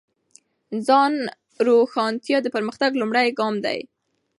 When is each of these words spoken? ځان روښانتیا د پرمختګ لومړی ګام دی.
ځان 0.87 1.13
روښانتیا 1.67 2.37
د 2.43 2.47
پرمختګ 2.55 2.91
لومړی 3.01 3.27
ګام 3.39 3.55
دی. 3.65 3.79